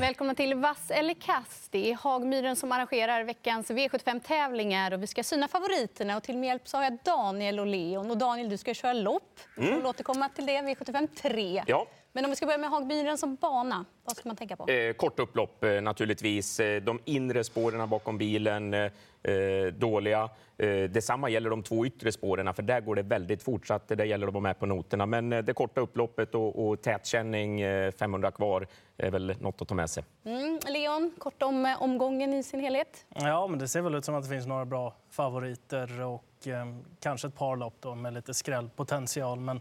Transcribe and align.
Välkomna 0.00 0.34
till 0.34 0.54
Vass 0.54 0.90
eller 0.90 1.14
kast. 1.14 1.72
Det 1.72 1.90
är 1.90 1.94
Hagmyren 1.94 2.56
som 2.56 2.72
arrangerar 2.72 3.24
veckans 3.24 3.70
V75-tävlingar. 3.70 4.92
Och 4.92 5.02
vi 5.02 5.06
ska 5.06 5.22
syna 5.22 5.48
favoriterna. 5.48 6.16
Och 6.16 6.22
till 6.22 6.36
min 6.36 6.48
hjälp 6.48 6.68
så 6.68 6.76
har 6.76 6.84
jag 6.84 6.98
Daniel 7.04 7.60
och 7.60 7.66
Leon. 7.66 8.10
Och 8.10 8.18
Daniel, 8.18 8.48
du 8.48 8.56
ska 8.56 8.74
köra 8.74 8.92
lopp. 8.92 9.40
Vi 9.56 9.66
får 9.66 9.86
återkomma 9.86 10.28
till 10.28 10.46
det. 10.46 10.52
V75 10.52 11.08
3. 11.14 11.62
Ja. 11.66 11.86
Men 12.12 12.24
om 12.24 12.30
vi 12.30 12.36
ska 12.36 12.46
börja 12.46 12.58
med 12.58 12.70
Hagmyren 12.70 13.18
som 13.18 13.34
bana, 13.36 13.84
vad 14.04 14.16
ska 14.16 14.28
man 14.28 14.36
tänka 14.36 14.56
på? 14.56 14.68
Eh, 14.70 14.92
kort 14.92 15.18
upplopp 15.18 15.64
eh, 15.64 15.80
naturligtvis. 15.80 16.60
Eh, 16.60 16.82
De 16.82 16.98
inre 17.04 17.44
spåren 17.44 17.88
bakom 17.88 18.18
bilen 18.18 18.74
eh, 18.74 18.80
eh, 19.22 19.66
dåliga. 19.78 20.28
Eh, 20.56 20.68
detsamma 20.90 21.28
gäller 21.28 21.50
de 21.50 21.62
två 21.62 21.86
yttre 21.86 22.12
spåren, 22.12 22.54
för 22.54 22.62
där 22.62 22.80
går 22.80 22.94
det 22.96 23.02
väldigt 23.02 23.42
fort. 23.42 23.66
Så 23.66 23.74
att 23.74 23.88
det 23.88 24.04
gäller 24.04 24.26
att 24.26 24.32
vara 24.32 24.42
med 24.42 24.58
på 24.58 24.66
noterna. 24.66 25.06
Men 25.06 25.30
det 25.30 25.52
korta 25.54 25.80
upploppet 25.80 26.34
och, 26.34 26.68
och 26.68 26.82
tätkänning, 26.82 27.60
eh, 27.60 27.92
500 27.92 28.30
kvar, 28.30 28.66
är 28.96 29.10
väl 29.10 29.34
något 29.40 29.62
att 29.62 29.68
ta 29.68 29.74
med 29.74 29.90
sig. 29.90 30.04
Mm, 30.24 30.58
Leon, 30.68 31.12
kort 31.18 31.42
om 31.42 31.76
omgången 31.80 32.34
i 32.34 32.42
sin 32.42 32.60
helhet. 32.60 33.06
Ja, 33.08 33.46
men 33.46 33.58
det 33.58 33.68
ser 33.68 33.80
väl 33.80 33.94
ut 33.94 34.04
som 34.04 34.14
att 34.14 34.22
det 34.22 34.28
finns 34.30 34.46
några 34.46 34.64
bra 34.64 34.94
favoriter 35.10 36.00
och 36.02 36.46
eh, 36.46 36.66
kanske 37.00 37.28
ett 37.28 37.36
par 37.36 37.56
lopp 37.56 37.74
då 37.80 37.94
med 37.94 38.14
lite 38.14 38.34
skrällpotential. 38.34 39.40
Men 39.40 39.60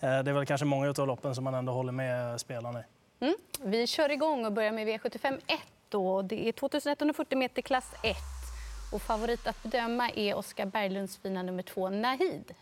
Eh, 0.00 0.22
det 0.22 0.30
är 0.30 0.32
väl 0.32 0.46
kanske 0.46 0.64
många 0.64 0.94
av 0.98 1.06
loppen 1.06 1.34
som 1.34 1.44
man 1.44 1.54
ändå 1.54 1.72
håller 1.72 1.92
med 1.92 2.40
spelarna 2.40 2.80
i. 2.80 2.84
Mm. 3.24 3.36
Vi 3.62 3.86
kör 3.86 4.10
igång 4.10 4.44
och 4.46 4.52
börjar 4.52 4.72
med 4.72 4.88
V75 4.88 5.40
1. 5.46 5.60
Då. 5.88 6.22
Det 6.22 6.48
är 6.48 6.52
2140 6.52 7.38
meter 7.38 7.62
klass 7.62 7.94
1. 8.02 8.16
Och 8.92 9.02
favorit 9.02 9.46
att 9.46 9.62
bedöma 9.62 10.10
är 10.10 10.34
Oskar 10.34 10.66
Berglunds 10.66 11.16
fina 11.16 11.42
nummer 11.42 11.62
2, 11.62 11.90
Nahid. 11.90 12.54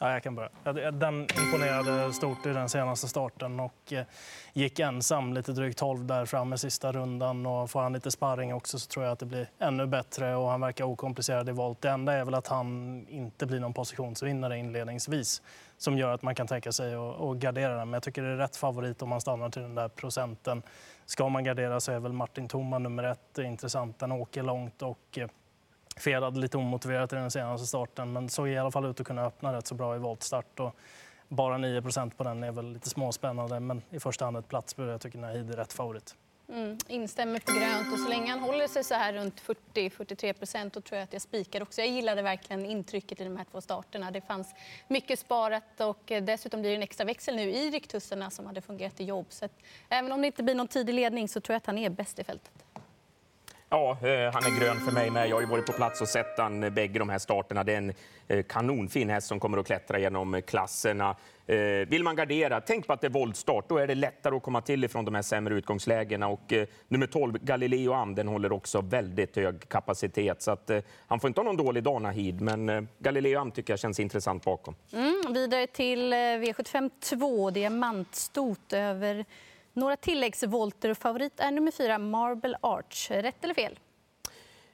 Ja, 0.00 0.12
jag 0.12 0.22
kan 0.22 0.34
börja. 0.34 0.90
Den 0.90 1.26
imponerade 1.44 2.12
stort 2.12 2.46
i 2.46 2.48
den 2.48 2.68
senaste 2.68 3.08
starten 3.08 3.60
och 3.60 3.92
eh, 3.92 4.04
gick 4.52 4.78
ensam 4.78 5.32
lite 5.32 5.52
drygt 5.52 5.78
12 5.78 6.06
där 6.06 6.26
framme 6.26 6.58
sista 6.58 6.92
rundan. 6.92 7.46
Och 7.46 7.70
får 7.70 7.80
han 7.80 7.92
lite 7.92 8.10
sparring 8.10 8.54
också 8.54 8.78
så 8.78 8.88
tror 8.88 9.04
jag 9.04 9.12
att 9.12 9.18
det 9.18 9.26
blir 9.26 9.48
ännu 9.58 9.86
bättre 9.86 10.36
och 10.36 10.48
han 10.48 10.60
verkar 10.60 10.84
okomplicerad 10.84 11.48
i 11.48 11.52
volt. 11.52 11.80
Det 11.80 11.90
enda 11.90 12.12
är 12.12 12.24
väl 12.24 12.34
att 12.34 12.46
han 12.46 13.06
inte 13.08 13.46
blir 13.46 13.60
någon 13.60 13.74
positionsvinnare 13.74 14.58
inledningsvis 14.58 15.42
som 15.76 15.98
gör 15.98 16.12
att 16.12 16.22
man 16.22 16.34
kan 16.34 16.46
tänka 16.46 16.72
sig 16.72 16.94
att 16.94 17.36
gardera 17.36 17.76
den. 17.76 17.90
Men 17.90 17.92
jag 17.92 18.02
tycker 18.02 18.22
det 18.22 18.28
är 18.28 18.36
rätt 18.36 18.56
favorit 18.56 19.02
om 19.02 19.08
man 19.08 19.20
stannar 19.20 19.50
till 19.50 19.62
den 19.62 19.74
där 19.74 19.88
procenten. 19.88 20.62
Ska 21.06 21.28
man 21.28 21.44
gardera 21.44 21.80
så 21.80 21.92
är 21.92 21.98
väl 21.98 22.12
Martin 22.12 22.48
Thoma 22.48 22.78
nummer 22.78 23.04
ett 23.04 23.38
intressant. 23.38 23.98
Den 23.98 24.12
åker 24.12 24.42
långt 24.42 24.82
och 24.82 25.18
eh, 25.18 25.28
felade 25.96 26.40
lite 26.40 26.56
omotiverat 26.56 27.12
i 27.12 27.16
den 27.16 27.30
senaste 27.30 27.66
starten 27.66 28.12
men 28.12 28.28
såg 28.28 28.48
i 28.48 28.58
alla 28.58 28.70
fall 28.70 28.86
ut 28.86 29.00
att 29.00 29.06
kunna 29.06 29.24
öppna 29.24 29.52
rätt 29.52 29.66
så 29.66 29.74
bra 29.74 29.96
i 29.96 29.98
voltstart. 29.98 30.60
Och 30.60 30.76
bara 31.28 31.58
9% 31.58 32.10
på 32.16 32.24
den 32.24 32.42
är 32.42 32.52
väl 32.52 32.72
lite 32.72 32.88
småspännande 32.88 33.60
men 33.60 33.82
i 33.90 34.00
första 34.00 34.24
hand 34.24 34.36
ett 34.36 34.48
platsbud. 34.48 34.88
Jag 34.88 35.00
tycker 35.00 35.18
Nahid 35.18 35.50
är 35.50 35.56
rätt 35.56 35.72
favorit. 35.72 36.14
Mm, 36.48 36.78
instämmer 36.88 37.40
på 37.40 37.52
grönt. 37.52 37.92
Och 37.92 37.98
så 37.98 38.08
länge 38.08 38.30
han 38.30 38.40
håller 38.40 38.68
sig 38.68 38.84
så 38.84 38.94
här 38.94 39.12
runt 39.12 39.42
40-43 39.74 40.32
procent 40.32 40.72
tror 40.72 40.84
jag 40.90 41.02
att 41.02 41.12
jag 41.12 41.22
spikar 41.22 41.62
också. 41.62 41.80
Jag 41.80 41.90
gillade 41.90 42.22
verkligen 42.22 42.66
intrycket 42.66 43.20
i 43.20 43.24
de 43.24 43.36
här 43.36 43.44
två 43.44 43.60
starterna. 43.60 44.10
Det 44.10 44.20
fanns 44.20 44.54
mycket 44.88 45.18
sparat 45.18 45.80
och 45.80 46.12
eh, 46.12 46.24
dessutom 46.24 46.60
blir 46.60 46.70
det 46.70 46.76
en 46.76 46.82
extra 46.82 47.04
växel 47.04 47.36
nu 47.36 47.50
i 47.50 47.70
ryktussarna 47.70 48.30
som 48.30 48.46
hade 48.46 48.60
fungerat 48.60 49.00
i 49.00 49.04
jobb. 49.04 49.26
Så 49.28 49.44
att, 49.44 49.52
även 49.88 50.12
om 50.12 50.20
det 50.20 50.26
inte 50.26 50.42
blir 50.42 50.54
någon 50.54 50.68
tidig 50.68 50.94
ledning 50.94 51.28
så 51.28 51.40
tror 51.40 51.54
jag 51.54 51.58
att 51.58 51.66
han 51.66 51.78
är 51.78 51.90
bäst 51.90 52.18
i 52.18 52.24
fältet. 52.24 52.64
Ja, 53.74 53.90
eh, 53.90 54.32
han 54.32 54.42
är 54.44 54.60
grön 54.60 54.80
för 54.80 54.92
mig 54.92 55.10
med. 55.10 55.28
Jag 55.28 55.36
har 55.36 55.40
ju 55.40 55.46
varit 55.46 55.66
på 55.66 55.72
plats 55.72 56.00
och 56.00 56.08
sett 56.08 56.38
han 56.38 56.62
eh, 56.62 56.70
bägge 56.70 56.98
de 56.98 57.08
här 57.08 57.18
starterna. 57.18 57.64
Det 57.64 57.72
är 57.72 57.76
en 57.76 57.92
eh, 58.28 58.42
kanonfin 58.42 59.10
häst 59.10 59.26
som 59.26 59.40
kommer 59.40 59.58
att 59.58 59.66
klättra 59.66 59.98
genom 59.98 60.42
klasserna. 60.46 61.16
Vill 61.86 62.02
man 62.02 62.16
gardera, 62.16 62.60
tänk 62.60 62.86
på 62.86 62.92
att 62.92 63.00
det 63.00 63.06
är 63.06 63.10
våldstart. 63.10 63.68
Då 63.68 63.78
är 63.78 63.86
det 63.86 63.94
lättare 63.94 64.36
att 64.36 64.42
komma 64.42 64.60
till 64.60 64.84
ifrån 64.84 65.04
de 65.04 65.14
här 65.14 65.22
sämre 65.22 65.54
utgångslägena. 65.54 66.28
Och, 66.28 66.52
nummer 66.88 67.06
12, 67.06 67.38
Galileo 67.42 67.92
Am, 67.92 68.14
den 68.14 68.28
håller 68.28 68.52
också 68.52 68.80
väldigt 68.80 69.36
hög 69.36 69.68
kapacitet. 69.68 70.42
Så 70.42 70.50
att, 70.50 70.70
han 71.06 71.20
får 71.20 71.28
inte 71.28 71.40
ha 71.40 71.44
någon 71.44 71.56
dålig 71.56 71.82
dag, 71.82 72.02
Nahid, 72.02 72.40
men 72.40 72.88
Galileo 72.98 73.40
Am 73.40 73.50
tycker 73.50 73.72
jag 73.72 73.80
känns 73.80 74.00
intressant 74.00 74.44
bakom. 74.44 74.74
Mm, 74.92 75.32
vidare 75.34 75.66
till 75.66 76.14
V75 76.14 76.90
2, 77.00 77.50
diamantstot 77.50 78.72
över 78.72 79.24
några 79.74 79.96
tilläggsvolter. 79.96 80.94
Favorit 80.94 81.40
är 81.40 81.50
nummer 81.50 81.70
4, 81.70 81.98
Marble 81.98 82.56
Arch. 82.60 83.10
Rätt 83.10 83.44
eller 83.44 83.54
fel? 83.54 83.78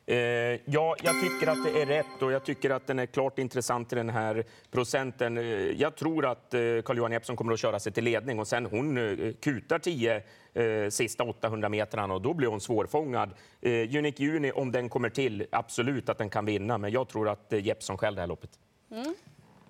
Eh, 0.06 0.16
ja, 0.64 0.96
jag 1.02 1.20
tycker 1.20 1.46
att 1.46 1.64
det 1.64 1.82
är 1.82 1.86
rätt 1.86 2.22
och 2.22 2.32
jag 2.32 2.44
tycker 2.44 2.70
att 2.70 2.86
den 2.86 2.98
är 2.98 3.06
klart 3.06 3.38
intressant 3.38 3.92
i 3.92 3.96
den 3.96 4.10
här 4.10 4.44
procenten. 4.70 5.38
Eh, 5.38 5.44
jag 5.80 5.96
tror 5.96 6.26
att 6.26 6.54
eh, 6.54 6.60
Carl-Johan 6.60 7.12
Jeppsson 7.12 7.36
kommer 7.36 7.52
att 7.52 7.60
köra 7.60 7.80
sig 7.80 7.92
till 7.92 8.04
ledning 8.04 8.38
och 8.38 8.48
sen 8.48 8.66
hon 8.66 9.34
kutar 9.40 9.78
10 9.78 10.22
eh, 10.54 10.88
sista 10.90 11.24
800 11.24 11.68
metrarna 11.68 12.14
och 12.14 12.22
då 12.22 12.34
blir 12.34 12.48
hon 12.48 12.60
svårfångad. 12.60 13.30
Eh, 13.60 13.70
Unique 13.70 14.22
Juni, 14.22 14.52
om 14.52 14.72
den 14.72 14.88
kommer 14.88 15.08
till, 15.08 15.46
absolut 15.52 16.08
att 16.08 16.18
den 16.18 16.30
kan 16.30 16.44
vinna, 16.44 16.78
men 16.78 16.90
jag 16.90 17.08
tror 17.08 17.28
att 17.28 17.52
eh, 17.52 17.66
Jeppsson 17.66 17.98
själv 17.98 18.14
det 18.16 18.22
här 18.22 18.28
loppet. 18.28 18.50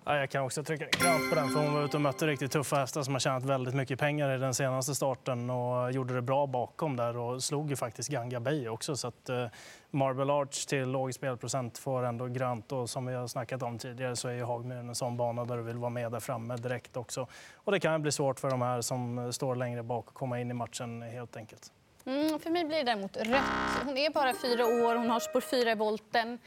Ja, 0.05 0.17
jag 0.17 0.31
kan 0.31 0.45
också 0.45 0.63
trycka 0.65 0.85
grönt 0.85 1.29
på 1.31 1.35
den 1.35 1.49
för 1.49 1.61
hon 1.61 1.75
var 1.75 1.85
ute 1.85 1.97
och 1.97 2.01
mötte 2.01 2.27
riktigt 2.27 2.53
tuffa 2.53 2.77
hästar 2.77 3.03
som 3.03 3.15
har 3.15 3.21
tjänat 3.21 3.45
väldigt 3.45 3.75
mycket 3.75 3.99
pengar 3.99 4.35
i 4.35 4.39
den 4.39 4.55
senaste 4.55 4.95
starten 4.95 5.51
och 5.51 5.93
gjorde 5.93 6.15
det 6.15 6.23
bra 6.23 6.47
bakom 6.47 6.97
där 6.97 7.17
och 7.17 7.43
slog 7.43 7.71
ju 7.71 7.77
faktiskt 7.77 8.09
Ganga 8.09 8.41
Bay 8.41 8.69
också. 8.69 8.97
Så 8.97 9.09
att 9.09 9.29
eh, 9.29 9.47
Marble 9.91 10.33
Arch 10.33 10.67
till 10.67 10.89
låg 10.89 11.15
spelprocent 11.15 11.79
får 11.79 12.03
ändå 12.03 12.27
grönt 12.27 12.73
och 12.73 12.91
som 12.91 13.07
vi 13.07 13.15
har 13.15 13.27
snackat 13.27 13.63
om 13.63 13.79
tidigare 13.79 14.17
så 14.17 14.29
är 14.29 14.33
ju 14.33 14.43
Hagmyren 14.43 14.89
en 14.89 14.95
sån 14.95 15.17
bana 15.17 15.45
där 15.45 15.57
du 15.57 15.63
vill 15.63 15.77
vara 15.79 15.91
med 15.91 16.13
där 16.13 16.21
framme 16.21 16.57
direkt 16.57 16.97
också. 16.97 17.27
Och 17.55 17.73
det 17.73 17.81
kan 17.81 18.03
bli 18.03 18.13
svårt 18.13 18.41
för 18.41 18.51
de 18.51 18.63
här 18.63 18.81
som 18.81 19.19
eh, 19.19 19.31
står 19.31 19.55
längre 19.55 19.83
bak 19.83 20.05
att 20.09 20.15
komma 20.15 20.41
in 20.41 20.51
i 20.51 20.55
matchen 20.55 21.03
helt 21.03 21.37
enkelt. 21.37 21.73
Mm, 22.05 22.39
för 22.39 22.51
mig 22.51 22.65
blir 22.65 22.79
det 22.79 22.85
däremot 22.85 23.17
rött. 23.17 23.85
Hon 23.85 23.97
är 23.97 24.11
bara 24.11 24.35
fyra 24.35 24.67
år, 24.67 24.95
hon 24.95 25.11
har 25.11 25.21
spår 25.21 25.41
fyra 25.41 25.71
i 25.71 25.75
volten. 25.75 26.39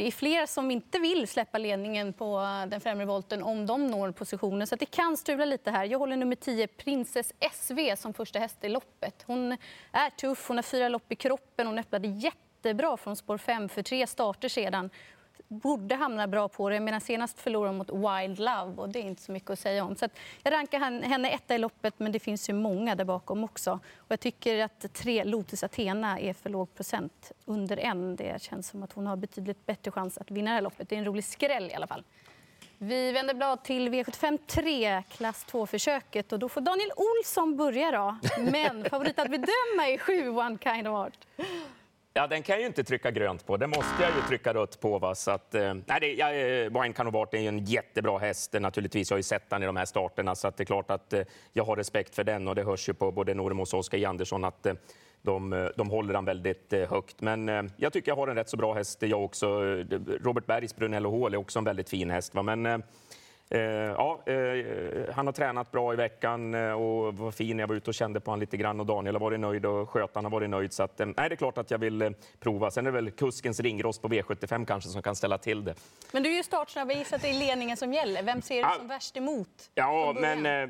Det 0.00 0.06
är 0.06 0.10
fler 0.10 0.46
som 0.46 0.70
inte 0.70 0.98
vill 0.98 1.28
släppa 1.28 1.58
ledningen 1.58 2.12
på 2.12 2.38
den 2.68 2.80
främre 2.80 3.06
volten 3.06 3.42
om 3.42 3.66
de 3.66 3.86
når 3.86 4.10
positionen. 4.10 4.66
Så 4.66 4.76
det 4.76 4.86
kan 4.86 5.16
strula 5.16 5.44
lite 5.44 5.70
här. 5.70 5.84
Jag 5.84 5.98
håller 5.98 6.16
nummer 6.16 6.36
10, 6.36 6.66
Princess 6.66 7.32
SV, 7.52 7.96
som 7.96 8.14
första 8.14 8.38
häst 8.38 8.64
i 8.64 8.68
loppet. 8.68 9.24
Hon 9.26 9.56
är 9.92 10.10
tuff, 10.10 10.48
hon 10.48 10.56
har 10.56 10.62
fyra 10.62 10.88
lopp 10.88 11.12
i 11.12 11.14
kroppen. 11.14 11.66
Hon 11.66 11.78
öppnade 11.78 12.08
jättebra 12.08 12.96
från 12.96 13.16
spår 13.16 13.38
5 13.38 13.68
för 13.68 13.82
tre 13.82 14.06
starter 14.06 14.48
sedan. 14.48 14.90
Borde 15.52 15.94
hamna 15.94 16.26
bra 16.26 16.48
på 16.48 16.70
det, 16.70 16.80
medan 16.80 17.00
senast 17.00 17.40
förlorade 17.40 17.68
hon 17.68 17.78
mot 17.78 17.90
Wild 17.90 18.38
Love. 18.38 18.74
och 18.76 18.88
Det 18.88 18.98
är 18.98 19.02
inte 19.02 19.22
så 19.22 19.32
mycket 19.32 19.50
att 19.50 19.58
säga 19.58 19.84
om. 19.84 19.96
Så 19.96 20.04
att 20.04 20.18
jag 20.42 20.52
rankar 20.52 20.78
henne 20.80 21.30
etta 21.30 21.54
i 21.54 21.58
loppet, 21.58 21.94
men 21.98 22.12
det 22.12 22.18
finns 22.18 22.48
ju 22.48 22.52
många 22.52 22.94
där 22.94 23.04
bakom 23.04 23.44
också. 23.44 23.80
Och 23.96 24.06
jag 24.08 24.20
tycker 24.20 24.64
att 24.64 24.94
tre 24.94 25.24
Lotus 25.24 25.64
Athena 25.64 26.20
är 26.20 26.32
för 26.32 26.50
låg 26.50 26.74
procent, 26.74 27.32
under 27.44 27.76
en. 27.76 28.16
Det 28.16 28.42
känns 28.42 28.68
som 28.68 28.82
att 28.82 28.92
hon 28.92 29.06
har 29.06 29.16
betydligt 29.16 29.66
bättre 29.66 29.90
chans 29.90 30.18
att 30.18 30.30
vinna 30.30 30.50
det 30.50 30.54
här 30.54 30.62
loppet. 30.62 30.88
Det 30.88 30.94
är 30.94 30.98
en 30.98 31.04
rolig 31.04 31.24
skräll 31.24 31.70
i 31.70 31.74
alla 31.74 31.86
fall. 31.86 32.04
Vi 32.78 33.12
vänder 33.12 33.34
blad 33.34 33.62
till 33.62 33.88
V75 33.88 34.38
3, 34.46 35.02
klass 35.08 35.46
2-försöket. 35.50 36.32
Och 36.32 36.38
då 36.38 36.48
får 36.48 36.60
Daniel 36.60 36.90
Olsson 36.96 37.56
börja. 37.56 37.90
Då. 37.90 38.16
Men 38.52 38.84
favorit 38.84 39.18
att 39.18 39.30
bedöma 39.30 39.88
är 39.88 39.98
7 39.98 40.28
One 40.28 40.58
Kind 40.58 40.88
of 40.88 40.94
Art. 40.94 41.26
Ja, 42.12 42.26
den 42.26 42.42
kan 42.42 42.52
jag 42.52 42.60
ju 42.60 42.66
inte 42.66 42.84
trycka 42.84 43.10
grönt 43.10 43.46
på. 43.46 43.56
Den 43.56 43.70
måste 43.70 44.02
jag 44.02 44.10
ju 44.16 44.22
trycka 44.28 44.54
rött 44.54 44.80
på. 44.80 44.98
Va? 44.98 45.14
Så 45.14 45.30
att, 45.30 45.54
eh, 45.54 45.74
nej, 45.86 46.00
det, 46.00 46.12
ja, 46.12 46.32
eh, 46.86 46.92
Canovart 46.92 47.34
är 47.34 47.38
ju 47.38 47.48
en 47.48 47.64
jättebra 47.64 48.18
häst. 48.18 48.54
Eh, 48.54 48.60
naturligtvis. 48.60 49.10
Jag 49.10 49.14
har 49.14 49.18
ju 49.18 49.22
sett 49.22 49.50
den 49.50 49.62
i 49.62 49.66
de 49.66 49.76
här 49.76 49.84
starterna, 49.84 50.34
så 50.34 50.48
att 50.48 50.56
det 50.56 50.62
är 50.62 50.64
klart 50.64 50.90
att 50.90 51.12
eh, 51.12 51.22
jag 51.52 51.64
har 51.64 51.76
respekt 51.76 52.14
för 52.14 52.24
den. 52.24 52.48
Och 52.48 52.54
det 52.54 52.64
hörs 52.64 52.88
ju 52.88 52.94
på 52.94 53.12
både 53.12 53.34
Noremos 53.34 53.72
och 53.72 53.78
Oskar 53.80 53.98
J. 53.98 54.04
Andersson 54.04 54.44
att 54.44 54.66
eh, 54.66 54.74
de, 55.22 55.52
eh, 55.52 55.66
de 55.76 55.90
håller 55.90 56.14
han 56.14 56.24
väldigt 56.24 56.72
eh, 56.72 56.90
högt. 56.90 57.20
Men 57.20 57.70
jag 57.76 57.92
tycker 57.92 58.10
jag 58.10 58.16
har 58.16 58.28
en 58.28 58.36
rätt 58.36 58.48
så 58.48 58.56
bra 58.56 58.74
häst 58.74 59.02
jag 59.02 59.24
också. 59.24 59.60
Robert 60.20 60.46
Bergs 60.46 60.76
Brunello 60.76 61.22
Hall 61.22 61.34
är 61.34 61.38
också 61.38 61.58
en 61.58 61.64
väldigt 61.64 61.90
fin 61.90 62.10
häst. 62.10 62.34
Va? 62.34 62.42
Men, 62.42 62.82
eh, 63.50 63.60
ja, 63.60 64.20
eh, 64.26 65.14
han 65.14 65.26
har 65.26 65.32
tränat 65.32 65.70
bra 65.70 65.92
i 65.92 65.96
veckan 65.96 66.54
eh, 66.54 66.72
och 66.72 67.14
var 67.18 67.30
fin. 67.30 67.58
Jag 67.58 67.66
var 67.66 67.74
ute 67.74 67.90
och 67.90 67.94
kände 67.94 68.20
på 68.20 68.30
honom 68.30 68.40
lite 68.40 68.56
grann 68.56 68.80
och 68.80 68.86
Daniel 68.86 69.14
har 69.14 69.20
varit 69.20 69.40
nöjd 69.40 69.66
och 69.66 69.90
skötaren 69.90 70.24
har 70.24 70.30
varit 70.32 70.50
nöjd. 70.50 70.72
Så 70.72 70.82
att, 70.82 71.00
eh, 71.00 71.06
nej, 71.06 71.28
det 71.28 71.34
är 71.34 71.36
klart 71.36 71.58
att 71.58 71.70
jag 71.70 71.78
vill 71.78 72.02
eh, 72.02 72.10
prova. 72.40 72.70
Sen 72.70 72.86
är 72.86 72.90
det 72.92 72.94
väl 72.94 73.10
kuskens 73.10 73.60
ringrost 73.60 74.02
på 74.02 74.08
V75 74.08 74.64
kanske 74.66 74.90
som 74.90 75.02
kan 75.02 75.16
ställa 75.16 75.38
till 75.38 75.64
det. 75.64 75.74
Men 76.12 76.22
du 76.22 76.30
är 76.32 76.36
ju 76.36 76.42
startsnabb. 76.42 76.90
Jag 76.90 76.98
gissar 76.98 77.16
att 77.16 77.22
det 77.22 77.28
är 77.30 77.38
ledningen 77.38 77.76
som 77.76 77.92
gäller. 77.92 78.22
Vem 78.22 78.42
ser 78.42 78.56
du 78.62 78.64
Ah. 78.68 78.74
som 78.78 78.88
värst 78.88 79.16
emot? 79.16 79.70
Ja, 79.74 80.14
men 80.20 80.46
eh, 80.46 80.68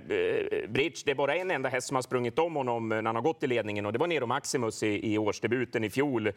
Bridge, 0.69 0.97
det 1.05 1.11
är 1.11 1.15
bara 1.15 1.37
en 1.37 1.51
enda 1.51 1.69
häst 1.69 1.89
som 1.89 1.95
har 1.95 2.03
sprungit 2.03 2.39
om 2.39 2.57
honom 2.57 2.89
när 2.89 3.03
han 3.03 3.15
har 3.15 3.23
gått 3.23 3.43
i 3.43 3.47
ledningen 3.47 3.87
och 3.87 3.93
det 3.93 3.99
var 3.99 4.07
Nero 4.07 4.27
Maximus 4.27 4.83
i, 4.83 5.13
i 5.15 5.19
årsdebuten 5.19 5.85
i 5.85 5.91
fjol. 5.91 6.33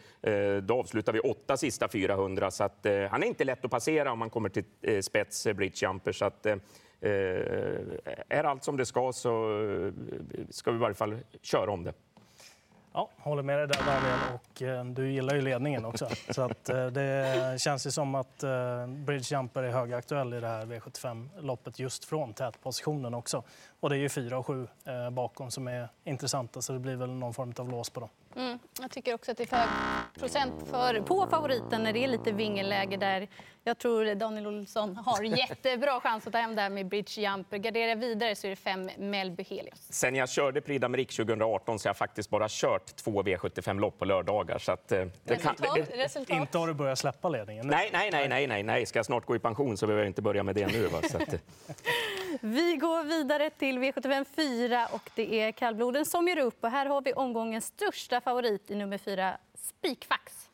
Då 0.64 0.80
avslutade 0.80 1.20
vi 1.24 1.30
åtta 1.30 1.58
sista 1.58 1.88
400 1.88 2.52
så 2.52 2.64
att 2.64 2.86
han 3.10 3.24
är 3.24 3.28
inte 3.28 3.44
lätt 3.44 3.66
att 3.66 3.72
passera 3.72 4.12
om 4.12 4.20
man 4.20 4.30
kommer 4.30 4.50
till 4.50 4.64
spets 5.04 5.48
Bridge 5.56 5.86
Jumper. 5.88 6.12
Så 6.12 6.26
att, 6.26 6.33
att 6.34 6.46
eh, 6.46 6.54
eh, 7.02 7.82
är 8.30 8.44
allt 8.44 8.64
som 8.64 8.78
det 8.78 8.86
ska 8.86 9.14
så 9.14 9.62
eh, 9.62 9.94
ska 10.50 10.72
vi 10.72 10.78
i 10.78 10.80
varje 10.80 10.96
fall 10.96 11.18
köra 11.42 11.72
om 11.72 11.84
det. 11.84 11.94
Ja, 12.96 13.10
håller 13.18 13.44
med 13.44 13.60
dig 13.60 13.68
där 13.68 13.86
Daniel 13.86 14.20
och 14.34 14.62
eh, 14.62 14.86
du 14.86 15.12
gillar 15.12 15.36
ju 15.36 15.42
ledningen 15.42 15.86
också. 15.86 16.08
Så 16.30 16.42
att, 16.42 16.70
eh, 16.70 16.86
det 16.86 17.62
känns 17.62 17.88
ju 17.88 17.92
som 17.92 18.16
att 18.16 18.44
eh, 18.44 18.88
Bridge 18.88 19.36
Jumper 19.36 19.64
är 19.64 19.72
högaktuell 19.72 20.34
i 20.34 20.40
det 20.40 20.48
här 20.48 20.66
V75-loppet 20.66 21.80
just 21.80 22.06
från 22.06 22.34
tätpositionen 22.34 23.14
också. 23.14 23.44
Och 23.80 23.90
det 23.90 23.96
är 23.96 24.00
ju 24.00 24.10
fyra 24.10 24.38
och 24.38 24.46
sju 24.46 24.68
eh, 24.86 25.10
bakom 25.10 25.52
som 25.52 25.68
är 25.68 25.88
intressanta 26.04 26.62
så 26.62 26.74
det 26.74 26.80
blir 26.80 26.96
väl 26.96 27.10
någon 27.10 27.34
form 27.34 27.54
av 27.58 27.70
lås 27.70 27.90
på 27.90 28.00
dem. 28.00 28.10
Mm, 28.36 28.60
jag 28.82 28.92
tycker 28.92 29.14
också 29.14 29.32
att 29.32 29.38
det 29.38 29.44
är 29.44 29.48
för 29.48 29.56
hög 29.58 29.70
procent 30.20 30.54
för, 30.70 31.02
på 31.02 31.28
favoriten 31.28 31.84
när 31.84 31.94
det 31.94 32.04
är 32.04 32.08
lite 32.08 32.32
vingelläge 32.32 32.98
där. 32.98 33.28
Jag 33.64 33.78
tror 33.78 34.16
Daniel 34.16 34.48
Olsson 34.48 34.96
har 34.96 35.24
jättebra 35.38 36.00
chans 36.02 36.28
att 36.28 36.34
ta 36.34 36.40
hem 36.40 36.56
det 36.56 36.62
här 36.62 36.70
med 36.70 36.88
Bridge 36.88 37.22
Jumper. 37.22 37.58
Garderar 37.58 37.96
vidare 37.96 38.36
så 38.36 38.48
är 38.48 38.50
det 38.50 38.56
fem 38.56 38.90
Melby 38.98 39.44
Helios. 39.44 39.88
Sen 39.90 40.16
jag 40.16 40.30
körde 40.30 40.62
Prix 40.62 40.84
d'Amérique 40.84 41.16
2018 41.16 41.80
så 41.80 41.88
har 41.88 41.90
jag 41.90 41.98
faktiskt 41.98 42.30
bara 42.30 42.48
kört 42.50 42.96
två 42.96 43.24
V75-lopp 43.24 44.00
på 44.00 44.06
lördagar. 44.06 44.58
Så 44.58 44.72
att, 44.72 44.92
eh, 44.92 45.06
det 45.24 45.36
kan, 45.36 45.54
Resultat, 45.54 45.76
det, 45.76 46.04
resultat. 46.04 46.38
Inte 46.38 46.58
har 46.58 46.68
du 46.68 46.74
börjat 46.74 47.00
släppa 47.00 47.30
ledningen 47.30 47.68
nu. 47.68 47.72
nej, 47.72 47.90
nej, 47.94 48.10
nej, 48.12 48.28
nej, 48.28 48.48
nej, 48.48 48.64
nej. 48.64 48.86
Ska 48.86 49.00
jag 49.00 49.06
snart 49.06 49.26
gå 49.26 49.36
i 49.36 49.40
pension 49.40 49.78
så 49.78 49.86
behöver 49.88 50.04
jag 50.04 50.10
inte 50.10 50.22
börja 50.22 50.44
med 50.44 50.56
det 50.56 50.68
nu. 50.68 50.88
Va? 50.88 51.00
Så 51.12 51.18
att, 51.18 51.30
Vi 52.46 52.78
går 52.78 53.04
vidare 53.04 53.50
till 53.50 53.80
V75 53.80 54.26
4 54.36 54.88
och 54.92 55.10
det 55.16 55.42
är 55.42 55.52
kallbloden 55.52 56.06
som 56.06 56.28
gör 56.28 56.38
upp. 56.38 56.64
Och 56.64 56.70
här 56.70 56.86
har 56.86 57.02
vi 57.02 57.14
omgångens 57.14 57.66
största 57.66 58.22
favorit 58.22 58.72
i 58.72 58.76
nummer 58.76 58.98
4, 58.98 59.38
Spikfax. 59.54 60.50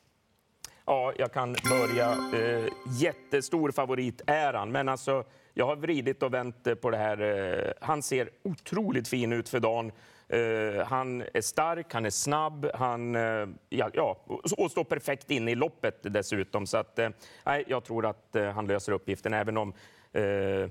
Ja, 0.86 1.14
jag 1.18 1.34
kan 1.34 1.56
börja. 1.70 2.12
Eh, 2.12 2.66
jättestor 3.00 3.72
favorit 3.72 4.22
är 4.28 4.54
han, 4.54 4.72
men 4.72 4.90
alltså, 4.90 5.24
jag 5.54 5.66
har 5.66 5.76
vridit 5.76 6.24
och 6.24 6.34
vänt 6.34 6.82
på 6.82 6.90
det 6.90 6.98
här. 6.98 7.22
Eh, 7.22 7.74
han 7.82 8.02
ser 8.02 8.30
otroligt 8.44 9.08
fin 9.08 9.34
ut 9.34 9.50
för 9.50 9.60
dagen. 9.60 9.92
Eh, 10.28 10.86
han 10.86 11.24
är 11.34 11.42
stark, 11.42 11.94
han 11.94 12.06
är 12.06 12.10
snabb, 12.10 12.70
han 12.74 13.16
eh, 13.16 13.48
ja, 13.70 13.90
ja, 13.94 14.18
och, 14.26 14.60
och 14.60 14.72
står 14.72 14.84
perfekt 14.84 15.32
inne 15.32 15.52
i 15.52 15.56
loppet 15.56 16.00
dessutom. 16.02 16.68
Så 16.68 16.78
att, 16.78 17.00
nej, 17.46 17.64
jag 17.68 17.84
tror 17.84 18.06
att 18.06 18.36
han 18.54 18.68
löser 18.68 18.92
uppgiften, 18.92 19.34
även 19.34 19.58
om 19.58 19.74
eh, 20.12 20.70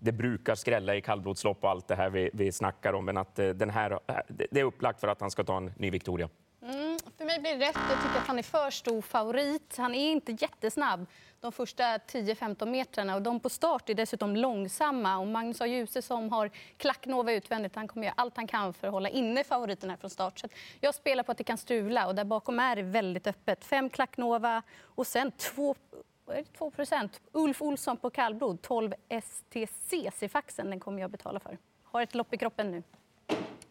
det 0.00 0.12
brukar 0.12 0.54
skrälla 0.54 0.94
i 0.94 1.00
kallblodslopp 1.00 1.64
och 1.64 1.70
allt 1.70 1.88
det 1.88 1.94
här 1.94 2.10
vi, 2.10 2.30
vi 2.32 2.52
snackar 2.52 2.92
om. 2.92 3.04
Men 3.04 3.16
att 3.16 3.38
eh, 3.38 3.48
den 3.48 3.70
här, 3.70 3.90
eh, 3.90 4.16
det 4.28 4.60
är 4.60 4.64
upplagt 4.64 5.00
för 5.00 5.08
att 5.08 5.20
han 5.20 5.30
ska 5.30 5.44
ta 5.44 5.56
en 5.56 5.72
ny 5.76 5.90
Victoria. 5.90 6.28
Mm, 6.62 6.98
för 7.18 7.24
mig 7.24 7.40
blir 7.40 7.56
det 7.56 7.68
rätt. 7.68 7.78
Jag 7.90 8.02
tycker 8.02 8.18
att 8.18 8.26
han 8.26 8.38
är 8.38 8.42
för 8.42 8.70
stor 8.70 9.02
favorit. 9.02 9.74
Han 9.76 9.94
är 9.94 10.12
inte 10.12 10.32
jättesnabb 10.32 11.06
de 11.40 11.52
första 11.52 11.98
10-15 11.98 12.66
metrarna 12.66 13.14
och 13.14 13.22
de 13.22 13.40
på 13.40 13.48
start 13.48 13.90
är 13.90 13.94
dessutom 13.94 14.36
långsamma. 14.36 15.18
Och 15.18 15.26
Magnus 15.26 15.60
A. 15.60 15.66
Djuse 15.66 16.02
som 16.02 16.32
har 16.32 16.50
klacknova 16.76 17.32
utvändigt, 17.32 17.76
han 17.76 17.88
kommer 17.88 18.06
göra 18.06 18.14
allt 18.16 18.36
han 18.36 18.46
kan 18.46 18.74
för 18.74 18.86
att 18.86 18.92
hålla 18.92 19.08
inne 19.08 19.44
favoriten 19.44 19.90
här 19.90 19.96
från 19.96 20.10
start. 20.10 20.38
Så 20.38 20.48
jag 20.80 20.94
spelar 20.94 21.22
på 21.22 21.32
att 21.32 21.38
det 21.38 21.44
kan 21.44 21.58
strula 21.58 22.06
och 22.06 22.14
där 22.14 22.24
bakom 22.24 22.58
är 22.58 22.76
det 22.76 22.82
väldigt 22.82 23.26
öppet. 23.26 23.64
Fem 23.64 23.90
klacknova 23.90 24.62
och 24.82 25.06
sen 25.06 25.32
två 25.32 25.74
är 26.32 26.36
det, 26.36 26.58
2% 26.58 27.08
Ulf 27.32 27.62
Olsson 27.62 27.96
på 27.96 28.10
kallblod, 28.10 28.62
12 28.62 28.94
STCC 29.22 30.22
i 30.22 30.28
faxen. 30.28 30.70
Den 30.70 30.80
kommer 30.80 31.00
jag 31.00 31.10
betala 31.10 31.40
för. 31.40 31.58
Har 31.84 32.02
ett 32.02 32.14
lopp 32.14 32.34
i 32.34 32.36
kroppen 32.36 32.70
nu. 32.70 32.82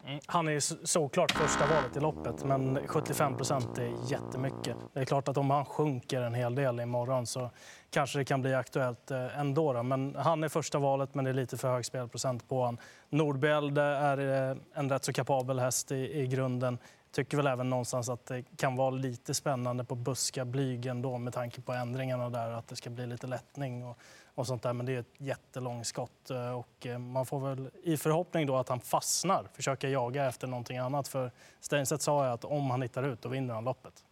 Mm, 0.06 0.20
han 0.26 0.48
är 0.48 0.86
såklart 0.86 1.32
första 1.32 1.68
valet 1.68 1.98
i 1.98 2.00
loppet, 2.00 2.44
men 2.44 2.88
75 2.88 3.38
procent 3.38 3.78
är 3.78 4.12
jättemycket. 4.12 4.78
Det 4.94 5.00
är 5.00 5.06
klart 5.06 5.28
att 5.28 5.38
om 5.38 5.50
han 5.50 5.66
sjunker 5.66 6.22
en 6.22 6.34
hel 6.34 6.56
del 6.56 6.80
imorgon 6.80 7.26
så 7.26 7.50
kanske 7.90 8.20
det 8.20 8.26
kan 8.26 8.42
bli 8.42 8.54
aktuellt 8.54 9.12
eh, 9.12 9.40
ändå. 9.40 9.74
Då. 9.74 9.84
Men 9.84 10.16
han 10.16 10.44
är 10.44 10.50
första 10.50 10.80
valet, 10.80 11.16
men 11.16 11.26
det 11.26 11.32
är 11.32 11.34
lite 11.34 11.58
för 11.58 11.72
hög 11.72 11.86
spelprocent 11.86 12.50
på 12.50 12.60
honom. 12.60 12.78
Nordbälde 13.10 13.82
är 13.82 14.50
eh, 14.52 14.58
en 14.74 14.90
rätt 14.90 15.04
så 15.04 15.14
kapabel 15.14 15.60
häst 15.60 15.92
i, 15.92 16.20
i 16.22 16.28
grunden. 16.28 16.78
Tycker 17.12 17.38
väl 17.38 17.48
även 17.48 17.70
någonstans 17.70 18.10
att 18.10 18.26
det 18.26 18.44
kan 18.58 18.76
vara 18.76 18.90
lite 18.90 19.34
spännande 19.34 19.84
på 19.84 19.96
buska 19.96 20.46
blygen 20.46 21.02
då 21.02 21.18
med 21.18 21.34
tanke 21.34 21.62
på 21.62 21.74
ändringarna 21.74 22.30
där, 22.30 22.52
att 22.52 22.68
det 22.68 22.76
ska 22.76 22.90
bli 22.90 23.08
lite 23.08 23.28
lättning 23.28 23.86
och, 23.86 23.98
och 24.36 24.48
sånt 24.48 24.64
där. 24.64 24.74
Men 24.74 24.86
det 24.86 24.96
är 24.96 25.00
ett 25.00 25.14
jättelångskott 25.18 26.30
eh, 26.30 26.52
och 26.52 26.86
eh, 26.86 27.00
man 27.00 27.26
får 27.26 27.40
väl 27.40 27.70
i 27.84 27.98
förhoppning 27.98 28.46
då 28.48 28.58
att 28.58 28.70
han 28.70 28.80
fastnar 28.80 29.48
försöka 29.54 29.90
jaga 29.90 30.28
efter 30.28 30.48
någonting 30.48 30.78
annat. 30.78 31.08
För 31.08 31.32
Steinset 31.60 32.02
sa 32.02 32.26
ju 32.26 32.32
att 32.32 32.46
om 32.46 32.72
han 32.72 32.82
hittar 32.82 33.04
ut 33.04 33.22
då 33.22 33.30
vinner 33.30 33.54
han 33.54 33.64
loppet. 33.64 34.04